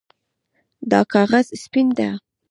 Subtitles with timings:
[0.91, 2.09] دا کاغذ سپین ده